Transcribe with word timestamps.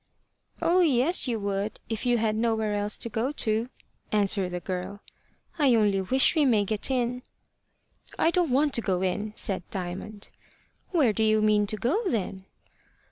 "Oh, 0.63 0.79
yes, 0.79 1.27
you 1.27 1.39
would, 1.41 1.79
if 1.87 2.07
you 2.07 2.17
had 2.17 2.35
nowhere 2.35 2.73
else 2.73 2.97
to 2.97 3.07
go 3.07 3.31
to," 3.33 3.69
answered 4.11 4.49
the 4.51 4.59
girl. 4.59 5.01
"I 5.59 5.75
only 5.75 6.01
wish 6.01 6.33
we 6.35 6.43
may 6.43 6.65
get 6.65 6.89
in." 6.89 7.21
"I 8.17 8.31
don't 8.31 8.49
want 8.49 8.73
to 8.73 8.81
go 8.81 9.03
in," 9.03 9.31
said 9.35 9.61
Diamond. 9.69 10.31
"Where 10.89 11.13
do 11.13 11.21
you 11.21 11.39
mean 11.39 11.67
to 11.67 11.77
go, 11.77 12.01
then?" 12.09 12.45